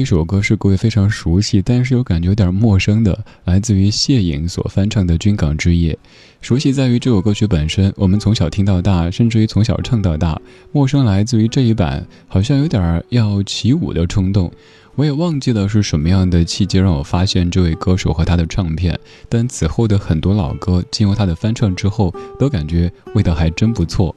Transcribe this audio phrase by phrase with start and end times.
[0.00, 5.92] 一首歌是各位非常熟悉，但是又感觉有点陌生的，来自于谢颖所翻唱的《军港之夜》。
[6.40, 10.40] 熟悉在于这首歌曲本身，我们从小听到大，甚至于从小唱到大；
[10.72, 14.50] 陌生来自于这一版，好像有点要起舞的冲动。
[14.96, 24.14] 我也忘记了是什么样的契机让我发现这位歌手和他的唱片，但此后的很多老歌经由他的翻唱之后，都感觉味道还真不错。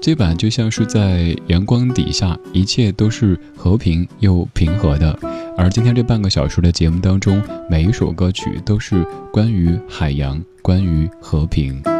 [0.00, 5.16] 这版就像是在阳光底下，一切都是和平又平和的。
[5.58, 11.82] 而今天这半个小时的节目当中，每一首歌曲都是关于海洋，关于和平。《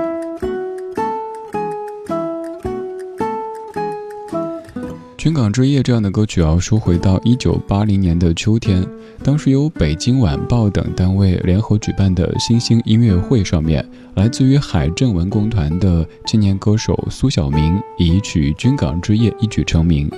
[5.21, 8.83] 军港之夜》这样的歌曲要说回到一九八零年的秋天，
[9.23, 20.11] 当时由北京晚报等单位联合举办的新星音乐会上面，来自于海政文工团的青年歌手苏小明以曲《军港之夜》一举成名。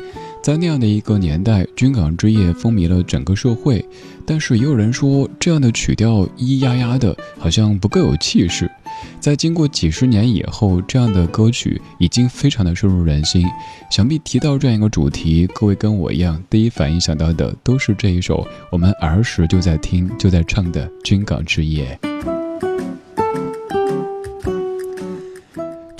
[0.42, 3.84] 在那样的一个年代，《军港之夜》风靡了整个社会，
[4.26, 8.68] 但是也有人说，这样的曲调咿咿呀呀的，好像不够有气势。
[9.20, 13.46] 在经过几十年以后，这样的歌曲已经非常的深入人心。
[13.88, 21.96] 想必提到这样一个主题，各位跟我一样，第一反应想到的都是这一首我们儿时就在听、就在唱的《军港之夜》。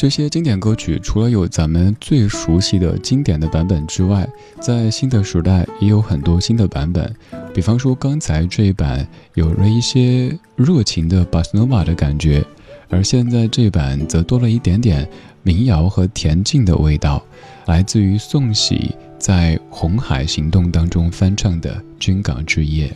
[0.02, 4.28] 这些经典歌曲，除了有咱们最熟悉的经典的版本之外，
[4.58, 7.14] 在新的时代也有很多新的版本。
[7.54, 12.44] 比方说刚才这一版有了一些热情的巴斯诺瓦的感觉，
[12.88, 15.08] 而现在这版则多了一点点
[15.44, 17.24] 民谣和恬静的味道，
[17.66, 22.92] 来自于宋喜在《红海行动》当中翻唱的《军港之夜》。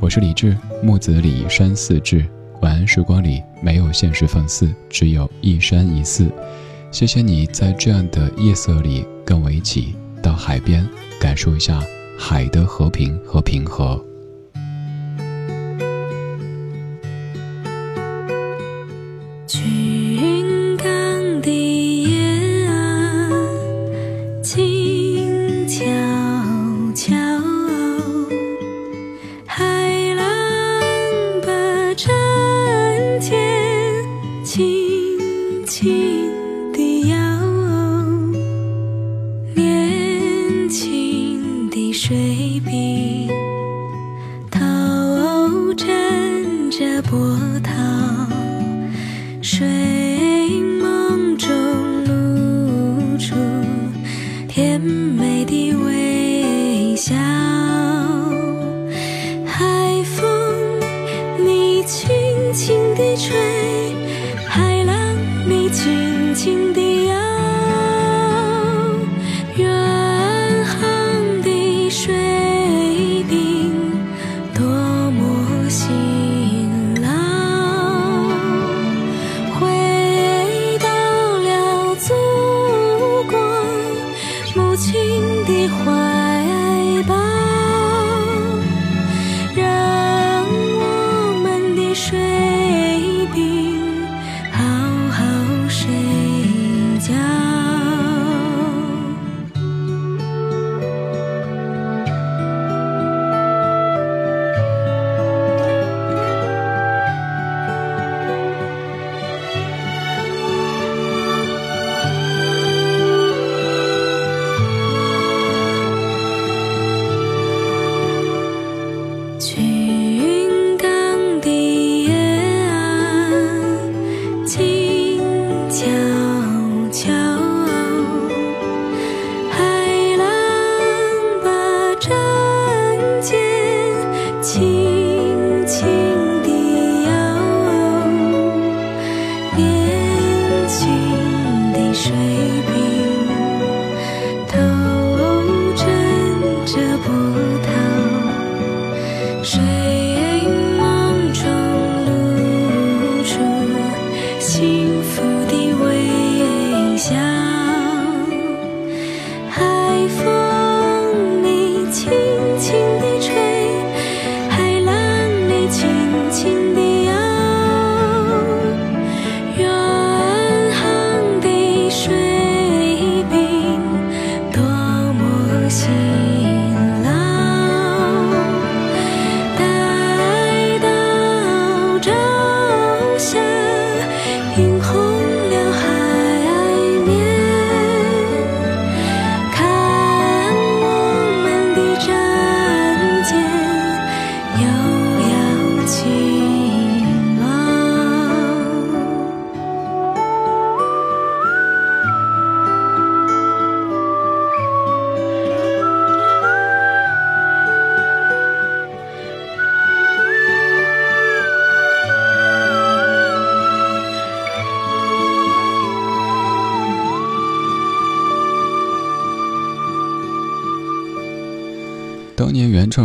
[0.00, 2.26] 我是李志，木子李山寺志。
[2.62, 6.30] 晚安时光里没有现实放肆，只有一山一寺。
[6.92, 10.86] 谢谢你在这样的夜色里跟我一起到海边，
[11.20, 11.82] 感受一下
[12.16, 14.00] 海的和平和平和。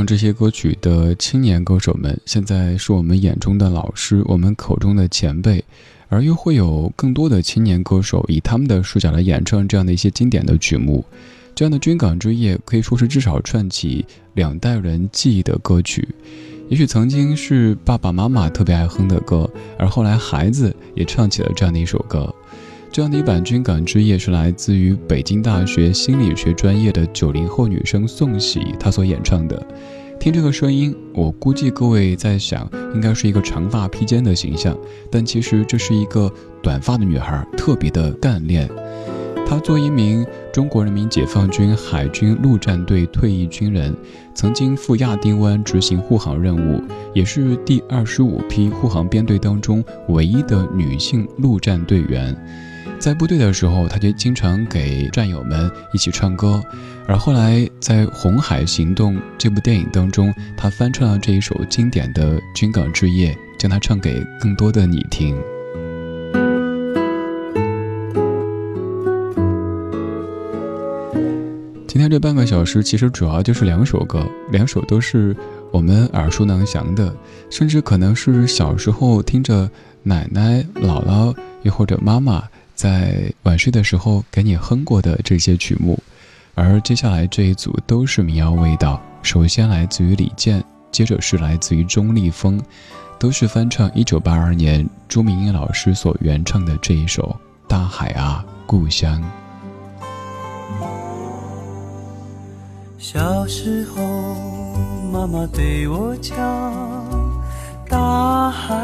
[0.07, 5.61] 这些歌曲的青年歌手们，现在是我们眼中的老师，我们口中的前辈，
[6.07, 11.03] 而又会有更多的青年歌手以他们的视角来演唱这样的一些经典的曲目。
[11.53, 16.07] 这样的军港之夜可以说是至少串起两代人记忆的歌曲。
[16.69, 22.33] 也许曾经是爸爸妈妈特别爱哼的歌，而后来孩子也唱起了这样的一首歌。
[22.89, 29.67] 这样的一版《军港之夜》是来自于北京大学心理学专业的九零后女生宋喜她所演唱的。
[30.19, 34.77] 听这个声音，我估计各位在想，应该是一个长发披肩的形象，
[35.11, 36.31] 但其实这是一个
[36.61, 38.67] 短发的女孩，特别的干练。
[39.45, 43.95] 她作为一名中国人民解放军海军陆战队退役军人，
[44.33, 46.81] 曾经赴亚丁湾执行护航任务，
[47.13, 52.35] 也是第二十五批护航编队当中唯一的女性陆战队员。
[52.99, 56.61] 在部队的时候，他就经常给战友们一起唱歌，
[57.07, 65.37] 而后来在《红海行动》这部电影当中，他翻唱了这一首经典的《军港之夜》，将它唱给更多的你听。
[71.87, 75.35] 今天这半个小时其实主要就是两首歌，两首都是
[75.71, 77.15] 我们耳熟能详的，
[77.49, 79.69] 甚至可能是小时候听着
[80.03, 82.43] 奶奶、姥姥又或者妈妈
[82.77, 85.97] 在晚睡的时候给你哼过的这些曲目。
[86.53, 92.61] 而接下来这一组都是民谣味道，首先来自于李健，接着是来自于钟立风，
[93.19, 97.35] 都是翻唱1982年朱明英老师所原唱的这一首
[97.67, 99.21] 《大海啊，故乡》。
[102.97, 104.01] 小时候，
[105.11, 106.35] 妈妈对我讲，
[107.87, 108.75] 大海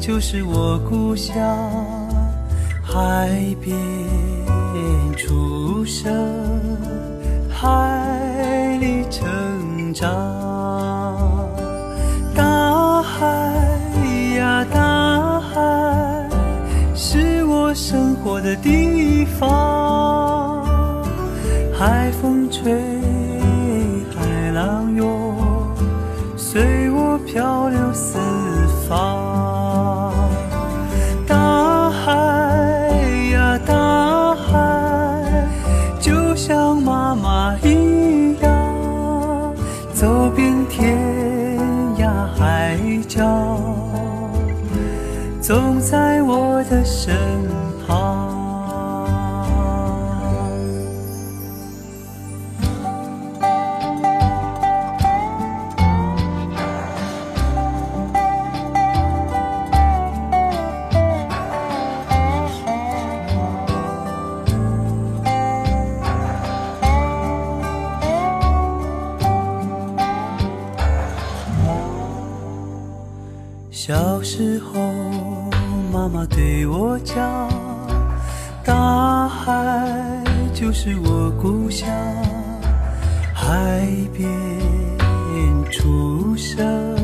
[0.00, 2.01] 就是我故乡。
[2.94, 3.74] 海边
[5.16, 6.12] 出生，
[7.48, 9.24] 海里成
[9.94, 10.10] 长。
[12.36, 13.26] 大海
[14.36, 16.28] 呀，大海，
[16.94, 20.62] 是我生活的地方。
[21.72, 22.70] 海风吹。
[24.14, 25.34] 海浪涌
[26.36, 28.41] 随我漂流四方
[40.82, 40.98] 天
[41.96, 43.22] 涯海角，
[45.40, 47.14] 总在我的身
[76.92, 77.48] 我讲，
[78.62, 80.22] 大海
[80.52, 81.88] 就是我故乡。
[83.32, 84.28] 海边
[85.70, 86.94] 出生，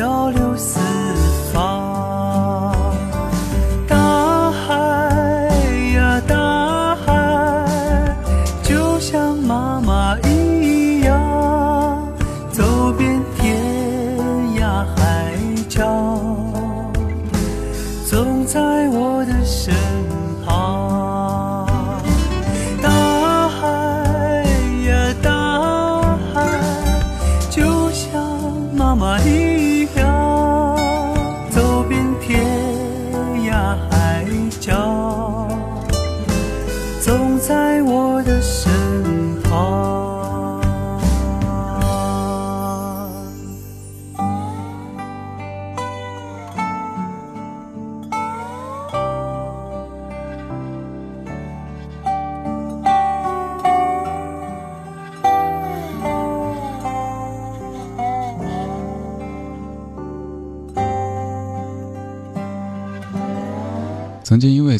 [0.00, 0.39] 漂流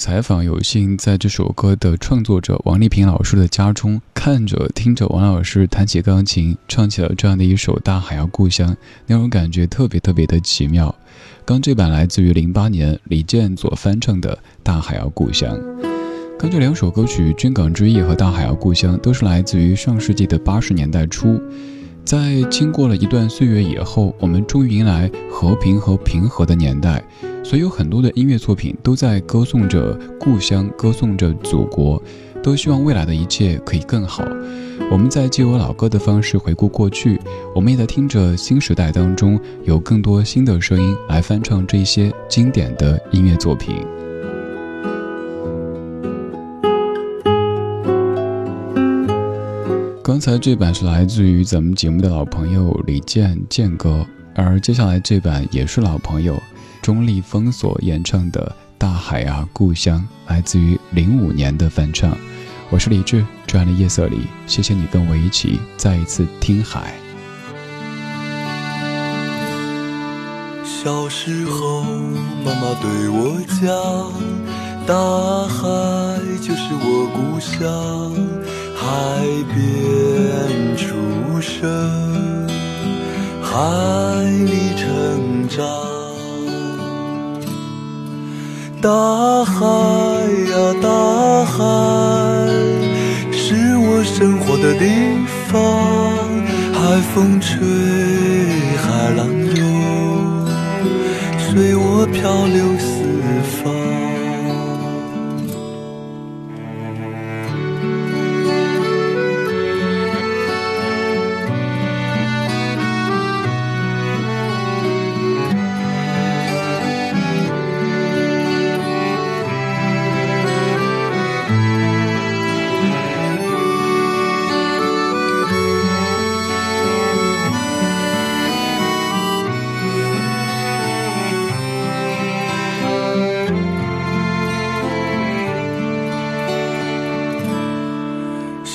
[0.00, 8.72] 采访有幸在这首歌的创作者王丽萍老师的家中看着听着王老师弹起钢琴唱起了这样的一首《大海啊故乡》，
[9.06, 10.94] 那种感觉特别特别的奇妙。
[11.44, 15.54] 刚这版来自于零八年李健所翻唱的《大海啊故乡》。
[16.38, 21.38] 刚这两首歌曲《军港之夜》和《大海啊故乡》都是来自于上世纪的八十年代初。
[22.04, 27.02] 在经过了一段岁月以后，我们终于迎来和平和平和的年代，
[27.44, 32.02] 所以有很多的音乐作品都在歌颂着故乡，歌颂着祖国，
[32.42, 34.24] 都希望未来的一切可以更好。
[34.90, 37.20] 我们在借由老歌的方式回顾过去，
[37.54, 43.76] 我们也在听着新时代当中有更多新的声音来翻唱这些经典的音乐作品。
[50.10, 56.36] 刚才这版是来自于咱们节目的老朋友李健健哥，而接下来这版也是老朋友
[56.82, 62.18] 钟立风所演唱的《大海啊故乡》，来自于零五年的翻唱。
[62.70, 66.92] 我是李志，这样的夜色里，谢谢你跟我一起再一次听海。
[70.64, 71.84] 小时候，
[72.44, 74.12] 妈妈对我讲，
[74.88, 75.64] 大海
[76.42, 78.12] 就是我故乡，
[78.82, 78.86] 海
[79.54, 82.48] 边出生，
[83.42, 85.58] 海里成长。
[88.80, 89.66] 大海
[90.50, 91.60] 呀，大海，
[93.30, 94.86] 是我生活的地
[95.48, 95.60] 方，
[96.72, 97.58] 海风吹，
[98.78, 100.46] 海浪涌，
[101.38, 103.04] 随我漂流四
[103.62, 104.09] 方。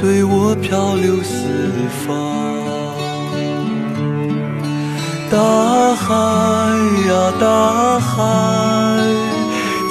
[0.00, 1.44] 随我漂流四
[2.06, 2.16] 方，
[5.30, 6.14] 大海
[7.06, 8.16] 呀大海，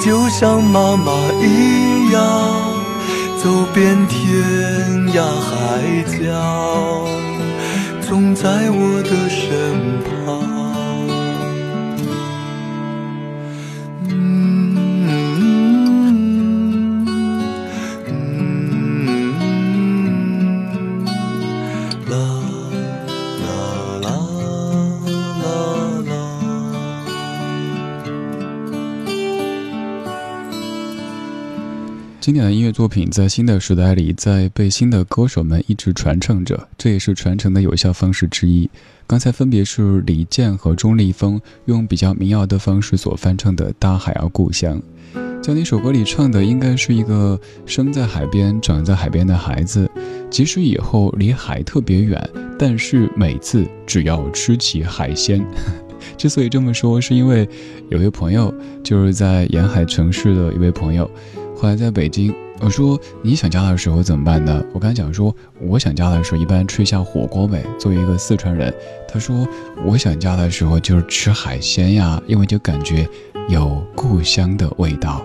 [0.04, 2.20] 就像妈妈一样，
[3.40, 4.42] 走遍天
[5.14, 7.06] 涯海角，
[8.00, 9.46] 总在我的身
[10.26, 10.49] 旁。
[32.30, 38.70] 经典的音乐作品在新的时代里，在被新的歌手们一直传承着，这也是传承的有效方式之一。
[39.04, 44.80] 刚才分别是李健和钟立风用比较民谣的方式所翻唱的《大海啊故乡》。
[45.42, 49.90] 在那首歌里唱的应该是一个生在海边、长在海边的孩子，
[50.30, 55.44] 即使以后离海特别远，但是每次只要吃起海鲜。
[56.16, 57.48] 之所以这么说，是因为
[57.88, 61.10] 有位朋友就是在沿海城市的一位朋友。
[61.60, 64.64] 后来在北京，我说你想家的时候怎么办呢？
[64.72, 67.62] 我刚讲说我想家的时候一般吃一下火锅呗。
[67.78, 68.72] 作为一个四川人，
[69.06, 69.46] 他说
[69.84, 73.06] 我想家的时候就是吃海鲜呀，因为就感觉
[73.50, 75.22] 有故乡的味道。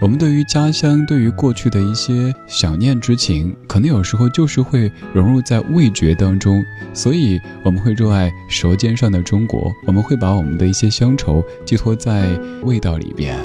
[0.00, 12.26] 我们对于家乡，对于过去的一些想念之情，可能有时候就是会融入在味觉当中，所以我们会热爱舌尖上的中国，我们会把我们的一些乡愁寄托在
[12.62, 13.38] 味道里边。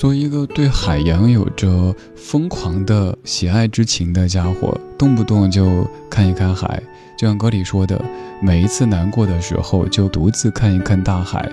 [0.00, 6.82] 作为一个对海洋有着疯狂的喜爱之情的家伙，动不动就看一看海，
[7.18, 8.02] 就像歌里说的，
[8.40, 11.46] 每一次难过的时候就独自看一看大海。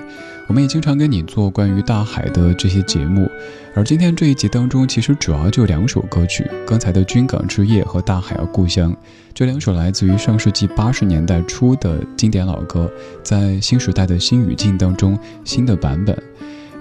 [0.48, 3.30] 我们也经常跟你做关于大海的这些节目，
[3.76, 8.94] 而今天这一集当中，其实主要就两首歌曲，刚才的《军港之夜》和《大海啊故乡》，
[9.34, 12.90] 这两首来自于上世纪八十年代初的经典老歌，
[13.22, 16.18] 在新时代的新语境当中新的版本。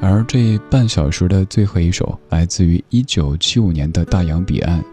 [0.00, 4.85] 而这半小时的最后一首来自于一九七五年的大洋彼岸，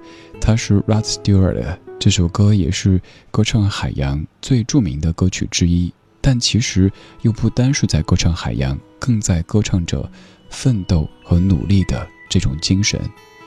[0.41, 5.93] 它是 Rod Stewart，这首歌也是歌唱海洋最著名的歌曲之一。
[6.21, 6.89] 但其实
[7.21, 10.09] 又不单是在歌唱海洋，更在歌唱着
[10.49, 12.97] 奋斗和努力的这种精神。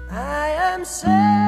[0.09, 1.46] I am sailing.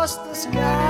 [0.00, 0.89] Across the sky